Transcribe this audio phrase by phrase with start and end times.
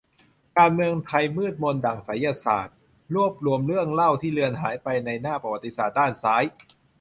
[0.57, 2.75] การเมืองไทยมืดมนดั่งไสยศาสตร์
[3.15, 6.43] รวบรวมเรื่องเล่าที่เลือนหายไปในหน้าประวัติศาสตร์ด้านซ้าย